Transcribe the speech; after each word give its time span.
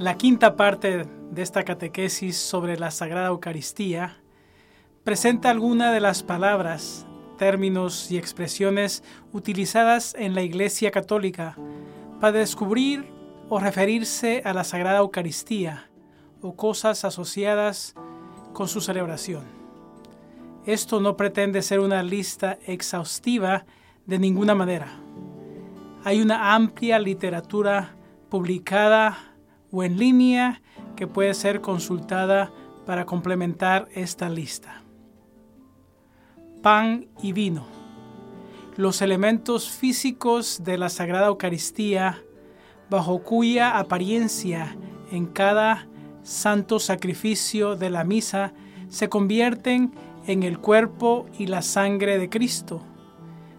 La 0.00 0.16
quinta 0.16 0.56
parte 0.56 1.04
de 1.30 1.42
esta 1.42 1.62
catequesis 1.62 2.38
sobre 2.38 2.78
la 2.78 2.90
Sagrada 2.90 3.26
Eucaristía 3.26 4.16
presenta 5.04 5.50
algunas 5.50 5.92
de 5.92 6.00
las 6.00 6.22
palabras, 6.22 7.06
términos 7.36 8.10
y 8.10 8.16
expresiones 8.16 9.04
utilizadas 9.34 10.14
en 10.14 10.34
la 10.34 10.40
Iglesia 10.40 10.90
Católica 10.90 11.54
para 12.18 12.38
descubrir 12.38 13.12
o 13.50 13.60
referirse 13.60 14.40
a 14.46 14.54
la 14.54 14.64
Sagrada 14.64 15.00
Eucaristía 15.00 15.90
o 16.40 16.56
cosas 16.56 17.04
asociadas 17.04 17.94
con 18.54 18.68
su 18.68 18.80
celebración. 18.80 19.44
Esto 20.64 21.02
no 21.02 21.14
pretende 21.14 21.60
ser 21.60 21.78
una 21.78 22.02
lista 22.02 22.56
exhaustiva 22.66 23.66
de 24.06 24.18
ninguna 24.18 24.54
manera. 24.54 24.98
Hay 26.04 26.22
una 26.22 26.54
amplia 26.54 26.98
literatura 26.98 27.96
publicada 28.30 29.29
o 29.72 29.82
en 29.82 29.98
línea 29.98 30.62
que 30.96 31.06
puede 31.06 31.34
ser 31.34 31.60
consultada 31.60 32.52
para 32.86 33.06
complementar 33.06 33.88
esta 33.94 34.28
lista. 34.28 34.82
Pan 36.62 37.06
y 37.22 37.32
vino. 37.32 37.66
Los 38.76 39.02
elementos 39.02 39.70
físicos 39.70 40.62
de 40.64 40.78
la 40.78 40.88
Sagrada 40.88 41.28
Eucaristía, 41.28 42.22
bajo 42.88 43.22
cuya 43.22 43.78
apariencia 43.78 44.76
en 45.10 45.26
cada 45.26 45.86
santo 46.22 46.78
sacrificio 46.78 47.76
de 47.76 47.90
la 47.90 48.04
misa 48.04 48.52
se 48.88 49.08
convierten 49.08 49.92
en 50.26 50.42
el 50.42 50.58
cuerpo 50.58 51.26
y 51.38 51.46
la 51.46 51.62
sangre 51.62 52.18
de 52.18 52.28
Cristo, 52.28 52.82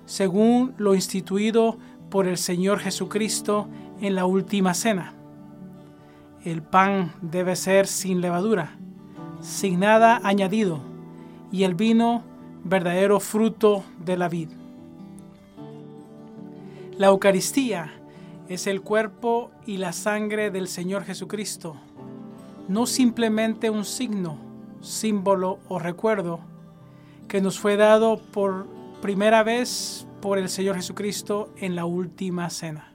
según 0.05 0.73
lo 0.77 0.93
instituido 0.93 1.77
por 2.09 2.27
el 2.27 2.37
Señor 2.37 2.79
Jesucristo 2.79 3.67
en 4.01 4.15
la 4.15 4.25
última 4.25 4.73
cena. 4.73 5.20
El 6.43 6.63
pan 6.63 7.13
debe 7.21 7.55
ser 7.55 7.85
sin 7.85 8.19
levadura, 8.19 8.75
sin 9.41 9.79
nada 9.79 10.20
añadido, 10.23 10.79
y 11.51 11.65
el 11.65 11.75
vino 11.75 12.23
verdadero 12.63 13.20
fruto 13.20 13.83
de 13.99 14.17
la 14.17 14.27
vid. 14.27 14.49
La 16.98 17.07
Eucaristía 17.07 17.93
es 18.49 18.65
el 18.65 18.81
cuerpo 18.81 19.51
y 19.67 19.77
la 19.77 19.93
sangre 19.93 20.49
del 20.49 20.67
Señor 20.67 21.03
Jesucristo, 21.03 21.75
no 22.67 22.87
simplemente 22.87 23.70
un 23.70 23.85
signo, 23.85 24.39
símbolo 24.81 25.59
o 25.67 25.77
recuerdo 25.77 26.39
que 27.27 27.39
nos 27.39 27.59
fue 27.59 27.77
dado 27.77 28.17
por 28.17 28.65
primera 28.99 29.43
vez 29.43 30.07
por 30.21 30.39
el 30.39 30.49
Señor 30.49 30.76
Jesucristo 30.76 31.53
en 31.57 31.76
la 31.76 31.85
última 31.85 32.49
cena. 32.49 32.93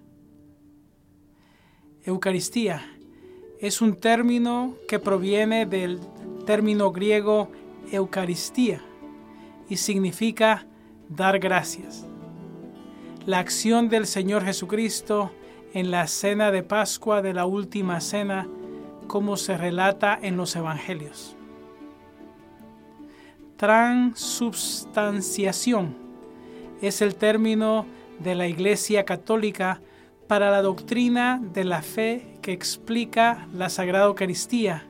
Eucaristía 2.03 2.96
es 3.61 3.81
un 3.81 3.95
término 3.97 4.75
que 4.89 4.99
proviene 4.99 5.67
del 5.67 6.01
término 6.45 6.91
griego 6.93 7.49
Eucaristía 7.91 8.83
y 9.69 9.77
significa 9.77 10.67
dar 11.09 11.39
gracias. 11.39 12.07
La 13.25 13.39
acción 13.39 13.89
del 13.89 14.07
Señor 14.07 14.45
Jesucristo 14.45 15.31
en 15.73 15.91
la 15.91 16.07
cena 16.07 16.51
de 16.51 16.63
Pascua 16.63 17.23
de 17.23 17.33
la 17.35 17.47
última 17.47 18.01
cena, 18.01 18.47
como 19.07 19.37
se 19.37 19.57
relata 19.57 20.19
en 20.21 20.37
los 20.37 20.57
Evangelios. 20.57 21.37
Transubstanciación 23.57 25.97
es 26.83 27.01
el 27.03 27.15
término 27.15 27.87
de 28.19 28.35
la 28.35 28.49
Iglesia 28.49 29.05
Católica 29.05 29.81
para 30.27 30.51
la 30.51 30.63
doctrina 30.63 31.41
de 31.43 31.65
la 31.65 31.83
fe 31.83 32.36
que 32.47 32.53
explica 32.53 33.49
la 33.53 33.69
Sagrada 33.69 34.07
Eucaristía 34.07 34.85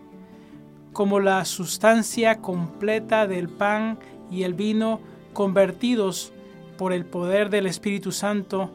como 0.92 1.20
la 1.20 1.42
sustancia 1.46 2.42
completa 2.42 3.26
del 3.26 3.48
pan 3.48 3.98
y 4.30 4.42
el 4.42 4.52
vino 4.52 5.00
convertidos 5.32 6.34
por 6.76 6.92
el 6.92 7.06
poder 7.06 7.48
del 7.48 7.66
Espíritu 7.66 8.12
Santo 8.12 8.70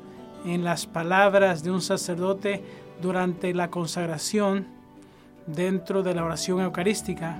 en 0.45 0.63
las 0.63 0.87
palabras 0.87 1.61
de 1.61 1.69
un 1.69 1.83
sacerdote 1.83 2.63
durante 3.03 3.53
la 3.53 3.69
consagración 3.69 4.65
dentro 5.45 6.01
de 6.01 6.15
la 6.15 6.25
oración 6.25 6.59
eucarística, 6.61 7.37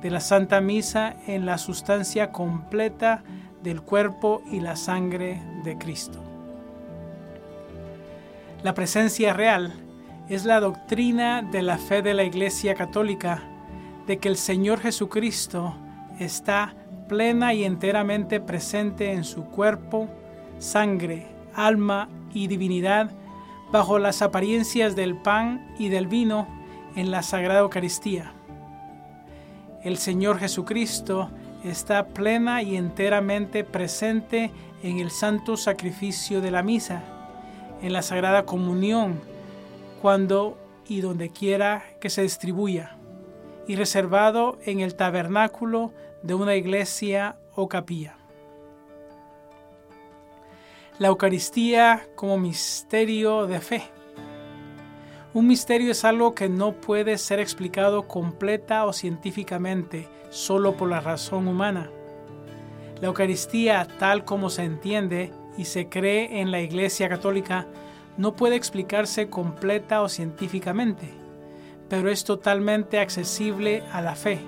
de 0.00 0.10
la 0.10 0.20
Santa 0.20 0.62
Misa 0.62 1.16
en 1.26 1.44
la 1.44 1.58
sustancia 1.58 2.32
completa 2.32 3.22
del 3.62 3.82
cuerpo 3.82 4.40
y 4.50 4.60
la 4.60 4.76
sangre 4.76 5.42
de 5.64 5.76
Cristo. 5.76 6.18
La 8.62 8.72
presencia 8.72 9.34
real 9.34 9.74
es 10.34 10.46
la 10.46 10.60
doctrina 10.60 11.42
de 11.42 11.60
la 11.60 11.76
fe 11.76 12.00
de 12.00 12.14
la 12.14 12.24
Iglesia 12.24 12.74
Católica 12.74 13.42
de 14.06 14.16
que 14.16 14.28
el 14.28 14.38
Señor 14.38 14.80
Jesucristo 14.80 15.74
está 16.18 16.74
plena 17.06 17.52
y 17.52 17.64
enteramente 17.64 18.40
presente 18.40 19.12
en 19.12 19.24
su 19.24 19.44
cuerpo, 19.44 20.08
sangre, 20.58 21.26
alma 21.54 22.08
y 22.32 22.46
divinidad 22.46 23.10
bajo 23.70 23.98
las 23.98 24.22
apariencias 24.22 24.96
del 24.96 25.16
pan 25.16 25.66
y 25.78 25.90
del 25.90 26.06
vino 26.06 26.48
en 26.96 27.10
la 27.10 27.22
Sagrada 27.22 27.60
Eucaristía. 27.60 28.32
El 29.84 29.98
Señor 29.98 30.38
Jesucristo 30.38 31.30
está 31.62 32.06
plena 32.06 32.62
y 32.62 32.76
enteramente 32.76 33.64
presente 33.64 34.50
en 34.82 34.98
el 34.98 35.10
santo 35.10 35.58
sacrificio 35.58 36.40
de 36.40 36.50
la 36.50 36.62
misa 36.62 37.02
en 37.82 37.92
la 37.92 38.02
Sagrada 38.02 38.44
Comunión, 38.44 39.20
cuando 40.02 40.58
y 40.88 41.00
donde 41.00 41.30
quiera 41.30 41.84
que 42.00 42.10
se 42.10 42.22
distribuya, 42.22 42.98
y 43.68 43.76
reservado 43.76 44.58
en 44.64 44.80
el 44.80 44.96
tabernáculo 44.96 45.92
de 46.24 46.34
una 46.34 46.56
iglesia 46.56 47.36
o 47.54 47.68
capilla. 47.68 48.16
La 50.98 51.06
Eucaristía 51.06 52.08
como 52.16 52.36
misterio 52.36 53.46
de 53.46 53.60
fe. 53.60 53.84
Un 55.34 55.46
misterio 55.46 55.92
es 55.92 56.04
algo 56.04 56.34
que 56.34 56.48
no 56.48 56.72
puede 56.72 57.16
ser 57.16 57.38
explicado 57.38 58.08
completa 58.08 58.84
o 58.84 58.92
científicamente 58.92 60.08
solo 60.30 60.76
por 60.76 60.90
la 60.90 61.00
razón 61.00 61.46
humana. 61.46 61.90
La 63.00 63.06
Eucaristía, 63.06 63.86
tal 63.98 64.24
como 64.24 64.50
se 64.50 64.64
entiende, 64.64 65.32
y 65.56 65.66
se 65.66 65.88
cree 65.88 66.40
en 66.40 66.50
la 66.50 66.60
Iglesia 66.60 67.08
Católica 67.08 67.68
no 68.16 68.34
puede 68.34 68.56
explicarse 68.56 69.28
completa 69.28 70.02
o 70.02 70.08
científicamente, 70.08 71.08
pero 71.88 72.10
es 72.10 72.24
totalmente 72.24 72.98
accesible 72.98 73.82
a 73.92 74.00
la 74.00 74.14
fe. 74.14 74.40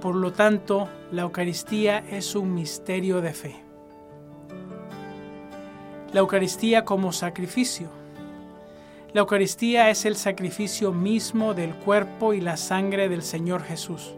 Por 0.00 0.14
lo 0.14 0.32
tanto, 0.32 0.88
la 1.10 1.22
Eucaristía 1.22 1.98
es 2.10 2.34
un 2.34 2.54
misterio 2.54 3.20
de 3.20 3.32
fe. 3.32 3.56
La 6.12 6.20
Eucaristía 6.20 6.84
como 6.84 7.12
sacrificio. 7.12 7.88
La 9.12 9.20
Eucaristía 9.20 9.90
es 9.90 10.04
el 10.04 10.16
sacrificio 10.16 10.92
mismo 10.92 11.54
del 11.54 11.74
cuerpo 11.74 12.34
y 12.34 12.40
la 12.40 12.56
sangre 12.56 13.08
del 13.08 13.22
Señor 13.22 13.62
Jesús, 13.62 14.14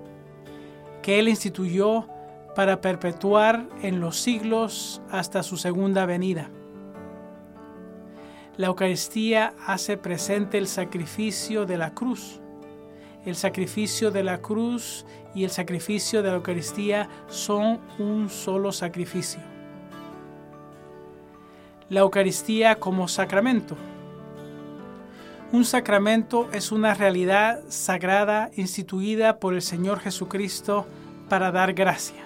que 1.03 1.19
Él 1.19 1.29
instituyó 1.29 2.09
para 2.55 2.81
perpetuar 2.81 3.67
en 3.83 4.01
los 4.01 4.17
siglos 4.17 5.03
hasta 5.11 5.43
su 5.43 5.57
segunda 5.57 6.07
venida. 6.07 6.51
La 8.57 8.69
Eucaristía 8.69 9.53
hace 9.67 9.97
presente 9.97 10.59
el 10.59 10.69
sacrificio 10.69 11.67
de 11.67 11.77
la 11.77 11.93
cruz. 11.93 12.41
El 13.27 13.35
sacrificio 13.35 14.13
de 14.13 14.23
la 14.23 14.39
cruz 14.39 15.05
y 15.35 15.43
el 15.43 15.51
sacrificio 15.51 16.23
de 16.23 16.29
la 16.29 16.37
Eucaristía 16.37 17.09
son 17.27 17.81
un 17.99 18.31
solo 18.31 18.71
sacrificio. 18.71 19.41
La 21.89 22.01
Eucaristía 22.01 22.77
como 22.77 23.09
sacramento. 23.09 23.77
Un 25.51 25.65
sacramento 25.65 26.49
es 26.53 26.71
una 26.71 26.95
realidad 26.95 27.61
sagrada 27.69 28.51
instituida 28.55 29.39
por 29.39 29.55
el 29.55 29.63
Señor 29.63 29.99
Jesucristo 29.99 30.87
para 31.29 31.51
dar 31.51 31.73
gracia. 31.73 32.23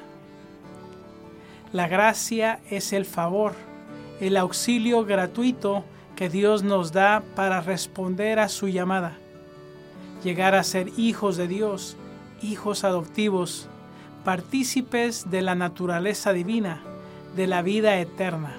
La 1.72 1.88
gracia 1.88 2.60
es 2.68 2.92
el 2.92 3.06
favor, 3.06 3.54
el 4.20 4.36
auxilio 4.36 5.06
gratuito 5.06 5.84
que 6.18 6.28
Dios 6.28 6.64
nos 6.64 6.90
da 6.90 7.22
para 7.36 7.60
responder 7.60 8.40
a 8.40 8.48
su 8.48 8.66
llamada, 8.66 9.12
llegar 10.24 10.56
a 10.56 10.64
ser 10.64 10.88
hijos 10.98 11.36
de 11.36 11.46
Dios, 11.46 11.96
hijos 12.42 12.82
adoptivos, 12.82 13.68
partícipes 14.24 15.30
de 15.30 15.42
la 15.42 15.54
naturaleza 15.54 16.32
divina, 16.32 16.82
de 17.36 17.46
la 17.46 17.62
vida 17.62 18.00
eterna. 18.00 18.56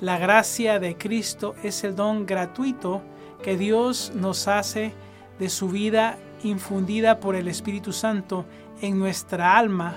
La 0.00 0.16
gracia 0.16 0.80
de 0.80 0.96
Cristo 0.96 1.56
es 1.62 1.84
el 1.84 1.94
don 1.94 2.24
gratuito 2.24 3.02
que 3.42 3.58
Dios 3.58 4.10
nos 4.14 4.48
hace 4.48 4.94
de 5.38 5.50
su 5.50 5.68
vida 5.68 6.16
infundida 6.42 7.20
por 7.20 7.36
el 7.36 7.48
Espíritu 7.48 7.92
Santo 7.92 8.46
en 8.80 8.98
nuestra 8.98 9.58
alma 9.58 9.96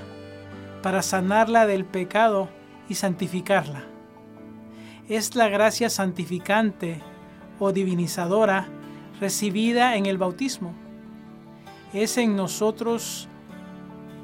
para 0.84 1.04
sanarla 1.04 1.66
del 1.68 1.86
pecado 1.86 2.50
y 2.90 2.96
santificarla. 2.96 3.97
Es 5.10 5.36
la 5.36 5.48
gracia 5.48 5.90
santificante 5.90 7.02
o 7.60 7.72
divinizadora 7.72 8.68
recibida 9.22 9.96
en 9.96 10.06
el 10.06 10.18
bautismo. 10.18 10.74
Es 11.94 12.18
en 12.18 12.36
nosotros 12.36 13.30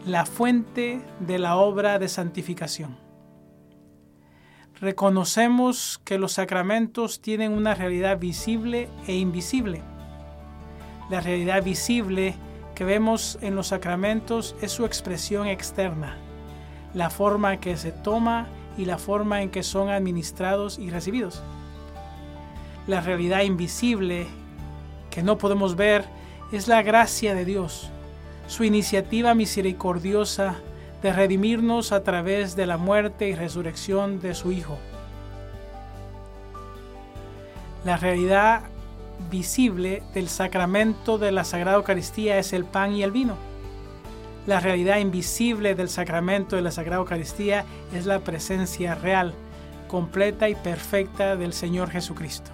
la 0.06 0.25
fuente 0.25 1.01
de 1.21 1.39
la 1.39 1.56
obra 1.56 2.00
de 2.00 2.09
santificación. 2.09 2.97
Reconocemos 4.81 6.01
que 6.03 6.18
los 6.18 6.33
sacramentos 6.33 7.21
tienen 7.21 7.53
una 7.53 7.75
realidad 7.75 8.19
visible 8.19 8.89
e 9.07 9.15
invisible. 9.15 9.81
La 11.09 11.21
realidad 11.21 11.63
visible 11.63 12.36
que 12.75 12.83
vemos 12.83 13.38
en 13.41 13.56
los 13.56 13.68
sacramentos 13.68 14.53
es 14.62 14.74
su 14.74 14.86
expresión 14.86 15.47
externa, 15.47 16.18
la 16.94 17.09
forma 17.09 17.62
que 17.62 17.77
se 17.77 17.94
toma 17.94 18.50
y 18.78 18.86
la 18.86 18.98
forma 18.98 19.42
en 19.42 19.50
que 19.50 19.64
son 19.64 19.90
administrados 19.90 20.80
y 20.80 20.90
recibidos. 20.90 21.42
La 22.88 23.02
realidad 23.02 23.42
invisible 23.42 24.28
que 25.10 25.24
no 25.24 25.38
podemos 25.38 25.75
ver 25.75 26.06
es 26.52 26.68
la 26.68 26.81
gracia 26.81 27.34
de 27.36 27.46
Dios, 27.46 27.90
su 28.48 28.64
iniciativa 28.64 29.34
misericordiosa 29.36 30.56
de 31.02 31.14
redimirnos 31.14 31.92
a 31.92 32.04
través 32.04 32.56
de 32.56 32.66
la 32.66 32.78
muerte 32.78 33.28
y 33.28 33.36
resurrección 33.36 34.20
de 34.22 34.36
su 34.36 34.52
Hijo. 34.52 34.78
La 37.86 37.98
realidad 37.98 38.64
visible 39.30 40.04
del 40.14 40.30
sacramento 40.30 41.18
de 41.18 41.31
la 41.31 41.44
Sagrada 41.44 41.78
Eucaristía 41.78 42.40
es 42.40 42.54
el 42.54 42.66
pan 42.66 42.94
y 42.94 43.04
el 43.04 43.12
vino. 43.12 43.36
La 44.45 44.60
realidad 44.60 44.98
invisible 44.98 45.74
del 45.74 45.88
sacramento 45.88 46.57
de 46.57 46.62
la 46.62 46.72
Sagrada 46.72 47.00
Eucaristía 47.00 47.63
es 47.94 48.06
la 48.06 48.19
presencia 48.19 48.94
real, 48.94 49.34
completa 49.88 50.50
y 50.50 50.56
perfecta 50.56 51.38
del 51.38 51.54
Señor 51.54 51.90
Jesucristo. 51.90 52.51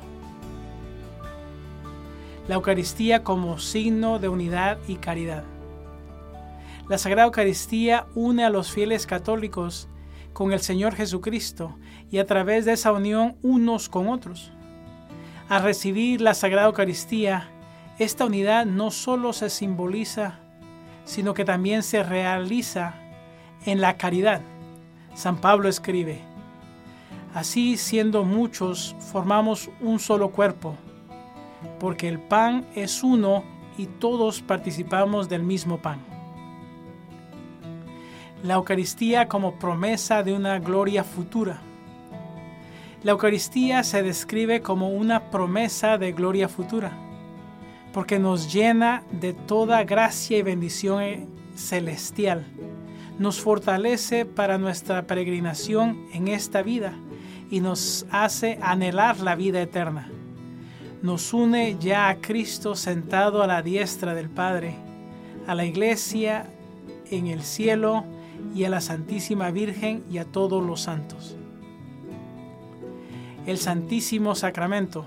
La 2.48 2.56
Eucaristía 2.56 3.24
como 3.24 3.58
signo 3.58 4.20
de 4.20 4.30
unidad 4.30 4.78
y 4.88 4.98
caridad. 4.98 5.44
La 6.88 7.00
Sagrada 7.00 7.26
Eucaristía 7.26 8.06
une 8.14 8.44
a 8.44 8.52
los 8.52 8.72
fieles 8.72 9.08
católicos 9.08 9.88
con 10.34 10.54
el 10.54 10.60
Señor 10.60 10.94
Jesucristo 10.94 11.76
y 12.12 12.20
a 12.20 12.26
través 12.28 12.66
de 12.66 12.74
esa 12.74 12.92
unión 12.92 13.36
unos 13.42 13.90
con 13.90 14.10
otros. 14.10 14.52
Al 15.48 15.64
recibir 15.64 16.22
la 16.22 16.36
Sagrada 16.36 16.68
Eucaristía, 16.68 17.50
esta 17.98 18.26
unidad 18.26 18.68
no 18.68 18.92
solo 18.92 19.34
se 19.34 19.50
simboliza, 19.50 20.40
sino 21.10 21.34
que 21.34 21.44
también 21.46 21.82
se 21.82 22.04
realiza 22.04 22.94
en 23.66 23.82
la 23.82 23.98
caridad. 23.98 24.42
San 25.16 25.38
Pablo 25.38 25.68
escribe, 25.68 26.22
Así 27.34 27.78
siendo 27.78 28.24
muchos, 28.24 28.96
formamos 29.12 29.70
un 29.82 30.00
solo 30.00 30.30
cuerpo, 30.30 30.76
porque 31.80 32.08
el 32.08 32.20
pan 32.20 32.66
es 32.76 33.04
uno 33.04 33.44
y 33.78 33.88
todos 33.88 34.42
participamos 34.42 35.30
del 35.30 35.44
mismo 35.44 35.78
pan 35.78 36.00
la 38.44 38.54
Eucaristía 38.54 39.28
como 39.28 39.56
promesa 39.56 40.24
de 40.24 40.34
una 40.34 40.60
gloria 40.60 41.04
futura. 41.04 41.60
La 43.04 43.12
Eucaristía 43.12 43.84
se 43.84 44.02
describe 44.02 44.62
como 44.62 44.90
una 44.90 45.30
promesa 45.30 45.98
de 45.98 46.14
gloria 46.14 46.48
futura, 46.48 46.92
porque 47.94 48.20
nos 48.20 48.52
llena 48.54 49.04
de 49.12 49.34
toda 49.34 49.84
gracia 49.84 50.38
y 50.38 50.42
bendición 50.42 51.28
celestial, 51.56 52.46
nos 53.18 53.42
fortalece 53.42 54.26
para 54.26 54.58
nuestra 54.58 55.08
peregrinación 55.08 56.06
en 56.14 56.28
esta 56.28 56.62
vida 56.62 56.94
y 57.50 57.60
nos 57.60 58.06
hace 58.12 58.60
anhelar 58.62 59.20
la 59.20 59.36
vida 59.36 59.62
eterna. 59.62 60.10
Nos 61.02 61.34
une 61.34 61.78
ya 61.80 62.10
a 62.10 62.16
Cristo 62.22 62.76
sentado 62.76 63.42
a 63.42 63.48
la 63.48 63.62
diestra 63.62 64.14
del 64.14 64.30
Padre, 64.30 64.76
a 65.48 65.56
la 65.56 65.66
iglesia 65.66 66.46
en 67.10 67.28
el 67.28 67.42
cielo, 67.42 68.06
y 68.54 68.64
a 68.64 68.70
la 68.70 68.82
Santísima 68.82 69.52
Virgen 69.52 70.04
y 70.10 70.18
a 70.18 70.26
todos 70.26 70.64
los 70.64 70.82
santos. 70.82 71.36
El 73.46 73.58
Santísimo 73.58 74.36
Sacramento, 74.36 75.06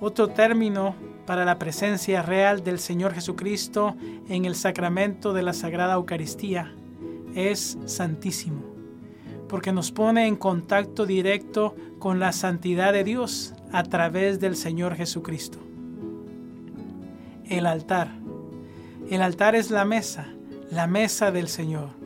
otro 0.00 0.28
término 0.28 0.94
para 1.26 1.44
la 1.44 1.58
presencia 1.58 2.22
real 2.22 2.62
del 2.62 2.78
Señor 2.78 3.14
Jesucristo 3.14 3.96
en 4.28 4.44
el 4.44 4.54
sacramento 4.54 5.32
de 5.32 5.42
la 5.42 5.52
Sagrada 5.52 5.94
Eucaristía, 5.94 6.74
es 7.34 7.78
Santísimo, 7.86 8.62
porque 9.48 9.72
nos 9.72 9.90
pone 9.90 10.26
en 10.26 10.36
contacto 10.36 11.06
directo 11.06 11.74
con 11.98 12.20
la 12.20 12.32
santidad 12.32 12.92
de 12.92 13.04
Dios 13.04 13.54
a 13.72 13.82
través 13.82 14.40
del 14.40 14.56
Señor 14.56 14.94
Jesucristo. 14.94 15.58
El 17.46 17.66
altar. 17.66 18.08
El 19.10 19.20
altar 19.20 19.54
es 19.54 19.70
la 19.70 19.84
mesa, 19.84 20.28
la 20.70 20.86
mesa 20.86 21.30
del 21.30 21.48
Señor 21.48 22.04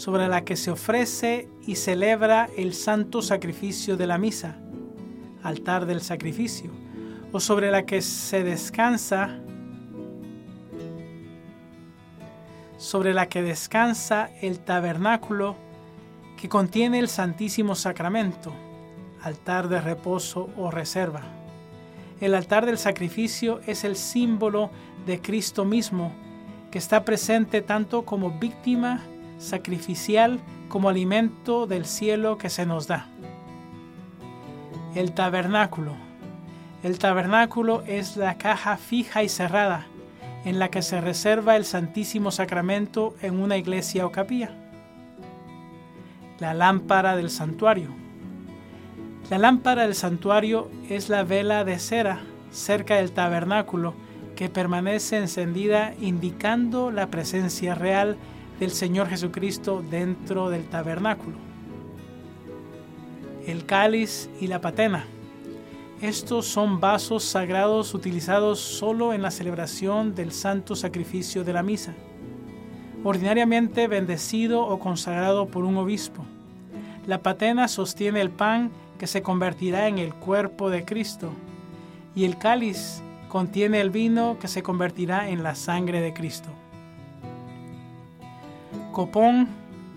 sobre 0.00 0.28
la 0.28 0.46
que 0.46 0.56
se 0.56 0.70
ofrece 0.70 1.50
y 1.66 1.74
celebra 1.74 2.48
el 2.56 2.72
santo 2.72 3.20
sacrificio 3.20 3.98
de 3.98 4.06
la 4.06 4.16
misa, 4.16 4.56
altar 5.42 5.84
del 5.84 6.00
sacrificio, 6.00 6.70
o 7.32 7.40
sobre 7.40 7.70
la 7.70 7.84
que 7.84 8.02
se 8.02 8.42
descansa, 8.42 9.38
sobre 12.76 13.14
la 13.14 13.26
que 13.26 13.42
descansa 13.42 14.30
el 14.40 14.58
tabernáculo 14.58 15.56
que 16.36 16.48
contiene 16.48 16.98
el 16.98 17.08
Santísimo 17.08 17.74
Sacramento, 17.74 18.52
altar 19.22 19.68
de 19.68 19.80
reposo 19.80 20.48
o 20.56 20.70
reserva. 20.70 21.22
El 22.20 22.34
altar 22.34 22.66
del 22.66 22.78
sacrificio 22.78 23.60
es 23.66 23.84
el 23.84 23.96
símbolo 23.96 24.70
de 25.06 25.20
Cristo 25.20 25.64
mismo, 25.64 26.12
que 26.70 26.78
está 26.78 27.04
presente 27.04 27.62
tanto 27.62 28.04
como 28.04 28.30
víctima 28.30 29.02
sacrificial 29.38 30.40
como 30.68 30.88
alimento 30.88 31.66
del 31.66 31.84
cielo 31.84 32.38
que 32.38 32.48
se 32.48 32.64
nos 32.66 32.86
da. 32.86 33.08
El 34.94 35.12
tabernáculo. 35.12 36.09
El 36.82 36.98
tabernáculo 36.98 37.82
es 37.86 38.16
la 38.16 38.38
caja 38.38 38.78
fija 38.78 39.22
y 39.22 39.28
cerrada 39.28 39.86
en 40.46 40.58
la 40.58 40.70
que 40.70 40.80
se 40.80 41.00
reserva 41.00 41.56
el 41.56 41.66
Santísimo 41.66 42.30
Sacramento 42.30 43.14
en 43.20 43.38
una 43.38 43.58
iglesia 43.58 44.06
o 44.06 44.12
capilla. 44.12 44.50
La 46.38 46.54
lámpara 46.54 47.16
del 47.16 47.28
santuario. 47.28 47.90
La 49.28 49.36
lámpara 49.36 49.82
del 49.82 49.94
santuario 49.94 50.70
es 50.88 51.10
la 51.10 51.22
vela 51.22 51.64
de 51.64 51.78
cera 51.78 52.20
cerca 52.50 52.96
del 52.96 53.12
tabernáculo 53.12 53.94
que 54.34 54.48
permanece 54.48 55.18
encendida 55.18 55.92
indicando 56.00 56.90
la 56.90 57.10
presencia 57.10 57.74
real 57.74 58.16
del 58.58 58.70
Señor 58.70 59.08
Jesucristo 59.08 59.84
dentro 59.90 60.48
del 60.48 60.64
tabernáculo. 60.64 61.36
El 63.46 63.66
cáliz 63.66 64.30
y 64.40 64.46
la 64.46 64.62
patena. 64.62 65.04
Estos 66.00 66.46
son 66.46 66.80
vasos 66.80 67.24
sagrados 67.24 67.92
utilizados 67.94 68.58
solo 68.58 69.12
en 69.12 69.22
la 69.22 69.30
celebración 69.30 70.14
del 70.14 70.32
santo 70.32 70.74
sacrificio 70.74 71.44
de 71.44 71.52
la 71.52 71.62
misa, 71.62 71.94
ordinariamente 73.04 73.86
bendecido 73.86 74.62
o 74.62 74.78
consagrado 74.78 75.46
por 75.46 75.64
un 75.64 75.76
obispo. 75.76 76.24
La 77.06 77.22
patena 77.22 77.68
sostiene 77.68 78.20
el 78.20 78.30
pan 78.30 78.70
que 78.98 79.06
se 79.06 79.22
convertirá 79.22 79.88
en 79.88 79.98
el 79.98 80.14
cuerpo 80.14 80.70
de 80.70 80.84
Cristo 80.84 81.30
y 82.14 82.24
el 82.24 82.38
cáliz 82.38 83.02
contiene 83.28 83.80
el 83.80 83.90
vino 83.90 84.38
que 84.40 84.48
se 84.48 84.62
convertirá 84.62 85.28
en 85.28 85.42
la 85.42 85.54
sangre 85.54 86.00
de 86.00 86.12
Cristo 86.12 86.50
copón, 88.92 89.48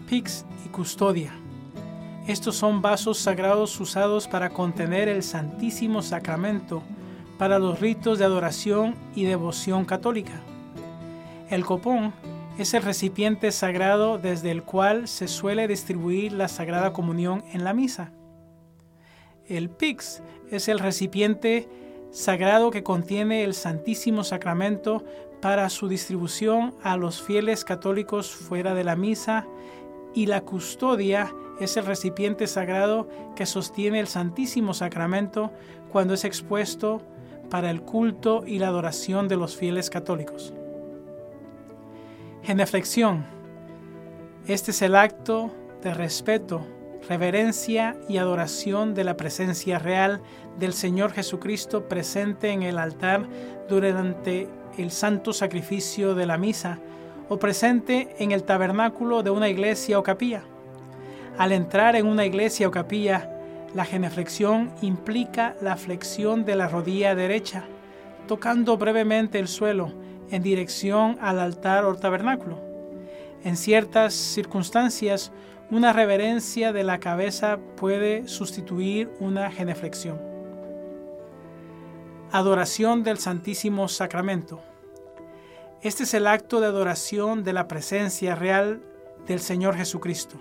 pix 0.08 0.46
y 0.66 0.70
custodia. 0.70 1.43
Estos 2.28 2.56
son 2.56 2.82
vasos 2.82 3.18
sagrados 3.18 3.78
usados 3.82 4.30
para 4.30 4.50
contener 4.52 5.10
el 5.10 5.24
Santísimo 5.24 6.02
Sacramento 6.02 6.82
para 7.38 7.60
los 7.60 7.82
ritos 7.82 8.18
de 8.18 8.24
adoración 8.24 8.96
y 9.14 9.26
devoción 9.26 9.84
católica. 9.84 10.40
El 11.50 11.66
copón 11.66 12.14
es 12.58 12.74
el 12.74 12.84
recipiente 12.84 13.52
sagrado 13.52 14.20
desde 14.20 14.52
el 14.52 14.64
cual 14.64 15.10
se 15.10 15.28
suele 15.28 15.68
distribuir 15.68 16.32
la 16.32 16.48
Sagrada 16.48 16.94
Comunión 16.94 17.44
en 17.52 17.66
la 17.66 17.74
misa. 17.74 18.14
El 19.46 19.70
pix 19.70 20.24
es 20.50 20.70
el 20.70 20.80
recipiente 20.80 21.68
sagrado 22.12 22.72
que 22.72 22.84
contiene 22.84 23.44
el 23.44 23.54
Santísimo 23.54 24.24
Sacramento 24.24 25.04
para 25.42 25.70
su 25.70 25.90
distribución 25.90 26.74
a 26.84 26.96
los 26.96 27.22
fieles 27.22 27.66
católicos 27.66 28.32
fuera 28.32 28.74
de 28.74 28.86
la 28.86 28.96
misa 28.96 29.46
y 30.14 30.26
la 30.26 30.42
custodia 30.42 31.34
es 31.60 31.78
el 31.78 31.86
recipiente 31.86 32.48
sagrado 32.48 33.08
que 33.36 33.46
sostiene 33.46 34.00
el 34.00 34.08
Santísimo 34.08 34.74
Sacramento 34.74 35.52
cuando 35.92 36.14
es 36.14 36.26
expuesto 36.26 37.02
para 37.50 37.70
el 37.70 37.82
culto 37.82 38.44
y 38.46 38.60
la 38.60 38.68
adoración 38.68 39.28
de 39.28 39.38
los 39.38 39.56
fieles 39.56 39.90
católicos. 39.90 40.54
Geneflexión. 42.44 43.26
Este 44.48 44.72
es 44.72 44.82
el 44.82 44.96
acto 44.96 45.52
de 45.82 45.94
respeto 45.94 46.66
reverencia 47.08 47.98
y 48.08 48.18
adoración 48.18 48.94
de 48.94 49.04
la 49.04 49.18
presencia 49.18 49.80
real 49.80 50.22
del 50.60 50.74
Señor 50.74 51.12
Jesucristo 51.12 51.88
presente 51.88 52.52
en 52.52 52.64
el 52.64 52.78
altar 52.78 53.28
durante 53.68 54.48
el 54.78 54.92
santo 54.92 55.34
sacrificio 55.34 56.16
de 56.16 56.26
la 56.26 56.38
misa 56.38 56.80
o 57.30 57.38
presente 57.40 58.16
en 58.20 58.32
el 58.32 58.44
tabernáculo 58.44 59.24
de 59.24 59.30
una 59.30 59.50
iglesia 59.50 60.00
o 60.00 60.04
capilla. 60.04 60.44
Al 61.38 61.52
entrar 61.52 61.96
en 61.96 62.06
una 62.06 62.26
iglesia 62.26 62.68
o 62.68 62.72
capilla, 62.72 63.30
la 63.74 63.86
geneflexión 63.86 64.72
implica 64.82 65.56
la 65.62 65.78
flexión 65.78 66.46
de 66.46 66.56
la 66.56 66.68
rodilla 66.68 67.16
derecha, 67.16 67.64
tocando 68.28 68.78
brevemente 68.78 69.40
el 69.40 69.48
suelo 69.48 69.92
en 70.30 70.44
dirección 70.44 71.18
al 71.22 71.40
altar 71.40 71.86
o 71.86 71.96
tabernáculo. 71.96 72.60
En 73.44 73.58
ciertas 73.58 74.14
circunstancias, 74.14 75.32
una 75.70 75.92
reverencia 75.92 76.72
de 76.72 76.84
la 76.84 77.00
cabeza 77.00 77.58
puede 77.78 78.28
sustituir 78.28 79.10
una 79.20 79.52
geneflexión. 79.52 80.22
Adoración 82.32 83.04
del 83.04 83.18
Santísimo 83.18 83.88
Sacramento. 83.88 84.62
Este 85.84 86.04
es 86.04 86.14
el 86.14 86.28
acto 86.28 86.60
de 86.62 86.68
adoración 86.68 87.44
de 87.44 87.54
la 87.54 87.68
presencia 87.68 88.36
real 88.36 88.82
del 89.28 89.40
Señor 89.40 89.76
Jesucristo 89.76 90.40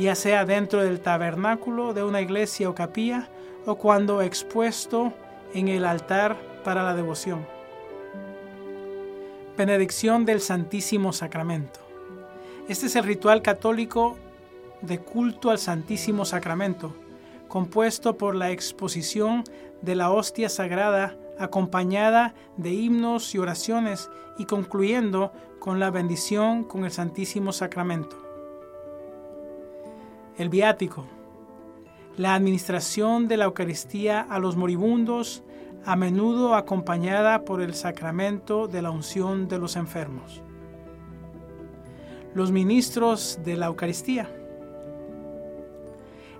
ya 0.00 0.14
sea 0.14 0.44
dentro 0.44 0.82
del 0.82 1.00
tabernáculo 1.00 1.92
de 1.92 2.02
una 2.02 2.20
iglesia 2.20 2.68
o 2.68 2.74
capilla 2.74 3.28
o 3.66 3.76
cuando 3.76 4.22
expuesto 4.22 5.12
en 5.54 5.68
el 5.68 5.84
altar 5.84 6.36
para 6.64 6.82
la 6.82 6.94
devoción. 6.94 7.46
Benedicción 9.56 10.24
del 10.24 10.40
Santísimo 10.40 11.12
Sacramento. 11.12 11.80
Este 12.68 12.86
es 12.86 12.96
el 12.96 13.04
ritual 13.04 13.42
católico 13.42 14.16
de 14.80 15.00
culto 15.00 15.50
al 15.50 15.58
Santísimo 15.58 16.24
Sacramento, 16.24 16.94
compuesto 17.48 18.16
por 18.16 18.34
la 18.34 18.50
exposición 18.50 19.44
de 19.82 19.96
la 19.96 20.10
hostia 20.10 20.48
sagrada 20.48 21.14
acompañada 21.40 22.34
de 22.56 22.72
himnos 22.72 23.34
y 23.34 23.38
oraciones 23.38 24.10
y 24.38 24.44
concluyendo 24.44 25.32
con 25.58 25.80
la 25.80 25.90
bendición 25.90 26.64
con 26.64 26.84
el 26.84 26.92
Santísimo 26.92 27.52
Sacramento 27.52 28.30
el 30.40 30.48
viático, 30.48 31.04
la 32.16 32.34
administración 32.34 33.28
de 33.28 33.36
la 33.36 33.44
Eucaristía 33.44 34.22
a 34.22 34.38
los 34.38 34.56
moribundos, 34.56 35.42
a 35.84 35.96
menudo 35.96 36.54
acompañada 36.54 37.44
por 37.44 37.60
el 37.60 37.74
sacramento 37.74 38.66
de 38.66 38.80
la 38.80 38.90
unción 38.90 39.48
de 39.48 39.58
los 39.58 39.76
enfermos. 39.76 40.40
Los 42.34 42.52
ministros 42.52 43.40
de 43.44 43.58
la 43.58 43.66
Eucaristía. 43.66 44.30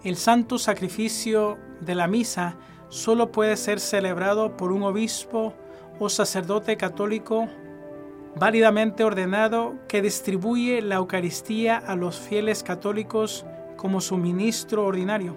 El 0.03 0.17
santo 0.17 0.59
sacrificio 0.59 1.59
de 1.83 1.95
la 1.95 2.07
misa 2.07 2.57
solo 2.91 3.33
puede 3.33 3.57
ser 3.57 3.81
celebrado 3.81 4.57
por 4.57 4.73
un 4.73 4.83
obispo 4.83 5.55
o 5.99 6.09
sacerdote 6.09 6.77
católico 6.77 7.49
válidamente 8.37 9.05
ordenado 9.05 9.75
que 9.89 10.03
distribuye 10.03 10.83
la 10.83 10.97
Eucaristía 10.97 11.79
a 11.79 11.97
los 11.97 12.19
fieles 12.21 12.63
católicos 12.63 13.47
como 13.77 14.01
su 14.01 14.17
ministro 14.17 14.85
ordinario. 14.85 15.37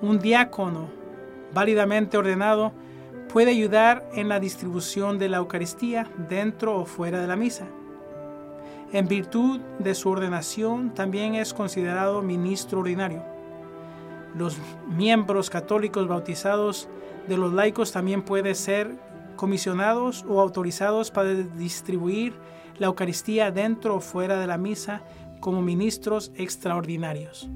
Un 0.00 0.18
diácono 0.18 0.88
válidamente 1.52 2.18
ordenado 2.18 2.72
puede 3.32 3.50
ayudar 3.50 4.08
en 4.14 4.28
la 4.28 4.40
distribución 4.40 5.18
de 5.18 5.28
la 5.28 5.38
Eucaristía 5.38 6.10
dentro 6.28 6.76
o 6.76 6.84
fuera 6.84 7.20
de 7.20 7.26
la 7.26 7.36
misa. 7.36 7.66
En 8.92 9.06
virtud 9.06 9.60
de 9.78 9.94
su 9.94 10.08
ordenación 10.08 10.94
también 10.94 11.34
es 11.34 11.52
considerado 11.52 12.22
ministro 12.22 12.80
ordinario. 12.80 13.37
Los 14.36 14.58
miembros 14.86 15.50
católicos 15.50 16.06
bautizados 16.06 16.88
de 17.28 17.36
los 17.36 17.52
laicos 17.52 17.92
también 17.92 18.22
pueden 18.22 18.54
ser 18.54 18.98
comisionados 19.36 20.24
o 20.28 20.40
autorizados 20.40 21.10
para 21.10 21.34
distribuir 21.34 22.34
la 22.78 22.88
Eucaristía 22.88 23.50
dentro 23.50 23.96
o 23.96 24.00
fuera 24.00 24.38
de 24.38 24.46
la 24.46 24.58
misa 24.58 25.02
como 25.40 25.62
ministros 25.62 26.32
extraordinarios. 26.34 27.48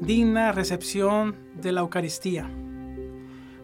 Digna 0.00 0.52
recepción 0.52 1.36
de 1.54 1.72
la 1.72 1.82
Eucaristía. 1.82 2.50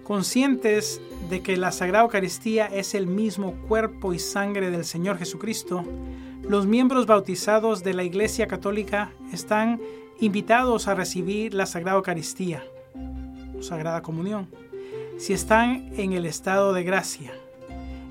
Conscientes 0.05 1.01
de 1.31 1.43
que 1.43 1.57
la 1.57 1.73
Sagrada 1.73 2.05
Eucaristía 2.05 2.67
es 2.67 2.95
el 2.95 3.07
mismo 3.07 3.55
cuerpo 3.67 4.13
y 4.13 4.19
sangre 4.19 4.71
del 4.71 4.85
Señor 4.85 5.19
Jesucristo, 5.19 5.83
los 6.43 6.67
miembros 6.67 7.07
bautizados 7.07 7.83
de 7.83 7.95
la 7.95 8.05
Iglesia 8.05 8.47
Católica 8.47 9.13
están 9.33 9.81
invitados 10.21 10.89
a 10.89 10.95
recibir 10.95 11.53
la 11.53 11.67
Sagrada 11.67 11.99
Eucaristía, 11.99 12.65
Sagrada 13.61 14.03
Comunión, 14.03 14.49
si 15.19 15.33
están 15.33 15.91
en 15.97 16.13
el 16.13 16.25
estado 16.25 16.73
de 16.73 16.85
gracia, 16.85 17.33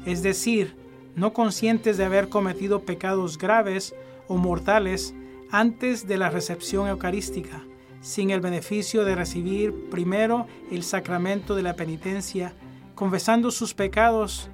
es 0.05 0.21
decir, 0.21 0.75
no 1.15 1.33
conscientes 1.33 1.97
de 1.97 2.05
haber 2.05 2.29
cometido 2.29 2.81
pecados 2.81 3.37
graves 3.37 3.95
o 4.27 4.37
mortales 4.37 5.15
antes 5.49 6.07
de 6.07 6.17
la 6.17 6.29
recepción 6.29 6.87
eucarística, 6.87 7.63
sin 8.01 8.29
el 8.29 8.41
beneficio 8.41 9.03
de 9.03 9.15
recibir 9.15 9.89
primero 9.89 10.45
el 10.71 10.83
sacramento 10.83 11.55
de 11.55 11.63
la 11.63 11.75
penitencia, 11.75 12.53
confesando 12.93 13.49
sus 13.49 13.73
pecados 13.73 14.49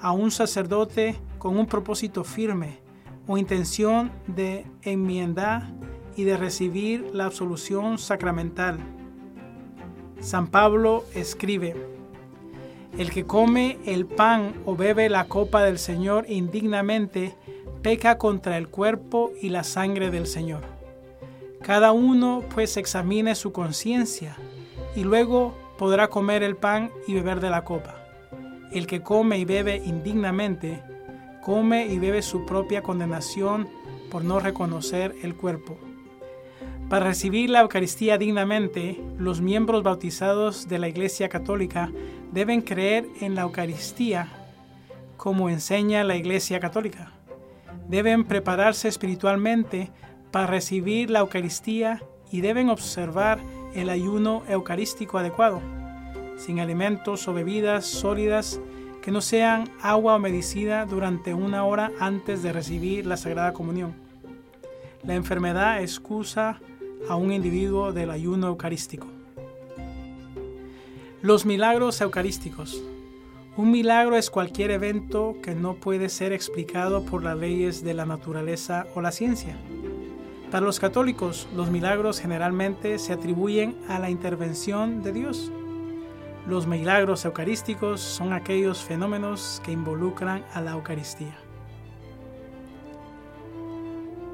a 0.00 0.12
un 0.12 0.30
sacerdote 0.30 1.16
con 1.38 1.56
un 1.56 1.66
propósito 1.66 2.24
firme 2.24 2.80
o 3.26 3.38
intención 3.38 4.10
de 4.26 4.66
enmienda 4.82 5.70
y 6.18 6.24
de 6.24 6.36
recibir 6.36 7.10
la 7.14 7.26
absolución 7.26 7.96
sacramental. 7.96 8.80
San 10.18 10.48
Pablo 10.48 11.04
escribe, 11.14 11.76
el 12.98 13.12
que 13.12 13.24
come 13.24 13.78
el 13.86 14.04
pan 14.04 14.52
o 14.66 14.74
bebe 14.74 15.08
la 15.08 15.28
copa 15.28 15.62
del 15.62 15.78
Señor 15.78 16.26
indignamente, 16.28 17.36
peca 17.82 18.18
contra 18.18 18.58
el 18.58 18.68
cuerpo 18.68 19.30
y 19.40 19.50
la 19.50 19.62
sangre 19.62 20.10
del 20.10 20.26
Señor. 20.26 20.62
Cada 21.62 21.92
uno 21.92 22.42
pues 22.52 22.76
examine 22.76 23.36
su 23.36 23.52
conciencia 23.52 24.36
y 24.96 25.04
luego 25.04 25.54
podrá 25.78 26.08
comer 26.08 26.42
el 26.42 26.56
pan 26.56 26.90
y 27.06 27.14
beber 27.14 27.38
de 27.38 27.50
la 27.50 27.62
copa. 27.62 27.94
El 28.72 28.88
que 28.88 29.02
come 29.02 29.38
y 29.38 29.44
bebe 29.44 29.76
indignamente, 29.76 30.82
come 31.44 31.86
y 31.86 32.00
bebe 32.00 32.22
su 32.22 32.44
propia 32.44 32.82
condenación 32.82 33.68
por 34.10 34.24
no 34.24 34.40
reconocer 34.40 35.14
el 35.22 35.36
cuerpo. 35.36 35.78
Para 36.88 37.04
recibir 37.04 37.50
la 37.50 37.60
Eucaristía 37.60 38.16
dignamente, 38.16 38.98
los 39.18 39.42
miembros 39.42 39.82
bautizados 39.82 40.68
de 40.68 40.78
la 40.78 40.88
Iglesia 40.88 41.28
Católica 41.28 41.92
deben 42.32 42.62
creer 42.62 43.06
en 43.20 43.34
la 43.34 43.42
Eucaristía 43.42 44.28
como 45.18 45.50
enseña 45.50 46.02
la 46.02 46.16
Iglesia 46.16 46.60
Católica. 46.60 47.12
Deben 47.88 48.24
prepararse 48.24 48.88
espiritualmente 48.88 49.90
para 50.30 50.46
recibir 50.46 51.10
la 51.10 51.18
Eucaristía 51.18 52.02
y 52.32 52.40
deben 52.40 52.70
observar 52.70 53.38
el 53.74 53.90
ayuno 53.90 54.42
eucarístico 54.48 55.18
adecuado, 55.18 55.60
sin 56.38 56.58
alimentos 56.58 57.28
o 57.28 57.34
bebidas 57.34 57.84
sólidas 57.84 58.60
que 59.02 59.10
no 59.10 59.20
sean 59.20 59.70
agua 59.82 60.14
o 60.14 60.18
medicina 60.18 60.86
durante 60.86 61.34
una 61.34 61.64
hora 61.64 61.92
antes 62.00 62.42
de 62.42 62.52
recibir 62.54 63.04
la 63.04 63.18
Sagrada 63.18 63.52
Comunión. 63.52 63.94
La 65.02 65.14
enfermedad 65.14 65.82
excusa 65.82 66.60
a 67.08 67.16
un 67.16 67.32
individuo 67.32 67.92
del 67.92 68.10
ayuno 68.10 68.48
eucarístico. 68.48 69.06
Los 71.22 71.44
milagros 71.44 72.00
eucarísticos. 72.00 72.82
Un 73.56 73.72
milagro 73.72 74.16
es 74.16 74.30
cualquier 74.30 74.70
evento 74.70 75.36
que 75.42 75.54
no 75.54 75.74
puede 75.74 76.08
ser 76.08 76.32
explicado 76.32 77.04
por 77.04 77.24
las 77.24 77.36
leyes 77.36 77.82
de 77.82 77.92
la 77.92 78.06
naturaleza 78.06 78.86
o 78.94 79.00
la 79.00 79.10
ciencia. 79.10 79.56
Para 80.50 80.64
los 80.64 80.78
católicos, 80.78 81.48
los 81.54 81.70
milagros 81.70 82.20
generalmente 82.20 82.98
se 82.98 83.12
atribuyen 83.12 83.76
a 83.88 83.98
la 83.98 84.10
intervención 84.10 85.02
de 85.02 85.12
Dios. 85.12 85.50
Los 86.46 86.66
milagros 86.66 87.24
eucarísticos 87.24 88.00
son 88.00 88.32
aquellos 88.32 88.82
fenómenos 88.82 89.60
que 89.64 89.72
involucran 89.72 90.44
a 90.54 90.60
la 90.60 90.70
Eucaristía. 90.70 91.36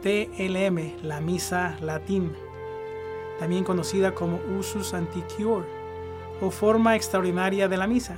TLM, 0.02 1.02
la 1.02 1.20
misa 1.20 1.76
latín, 1.80 2.32
también 3.38 3.64
conocida 3.64 4.14
como 4.14 4.40
usus 4.58 4.94
antiquior 4.94 5.66
o 6.40 6.50
forma 6.50 6.96
extraordinaria 6.96 7.68
de 7.68 7.76
la 7.76 7.86
misa. 7.86 8.16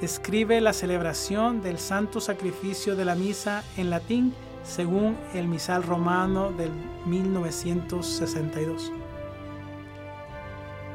Describe 0.00 0.60
la 0.60 0.72
celebración 0.72 1.62
del 1.62 1.78
santo 1.78 2.20
sacrificio 2.20 2.96
de 2.96 3.04
la 3.04 3.14
misa 3.14 3.64
en 3.76 3.90
latín 3.90 4.34
según 4.62 5.16
el 5.32 5.48
misal 5.48 5.82
romano 5.82 6.52
del 6.52 6.70
1962. 7.06 8.92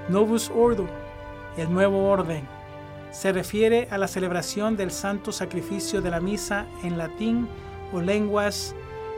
Novus 0.10 0.52
Ordo, 0.54 0.88
el 1.58 1.74
nuevo 1.74 2.10
orden, 2.10 2.48
se 3.12 3.32
refiere 3.32 3.88
a 3.92 3.98
la 3.98 4.08
celebración 4.08 4.78
del 4.78 4.92
santo 4.92 5.32
sacrificio 5.32 6.02
de 6.02 6.12
la 6.12 6.20
misa 6.20 6.66
en 6.84 6.98
latín 6.98 7.48
o 7.94 8.02
lenguas 8.02 8.76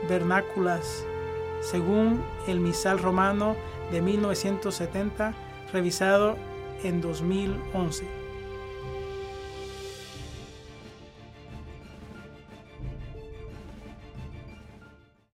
vernáculas 0.08 1.04
según 1.70 2.22
el 2.46 2.60
misal 2.60 2.98
romano 2.98 3.56
de 3.90 4.02
1970, 4.02 5.34
revisado 5.72 6.36
en 6.82 7.00
2011. 7.00 8.23